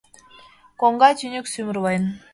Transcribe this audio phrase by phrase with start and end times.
[0.81, 2.03] —Коҥга тӱньык сӱмырлен...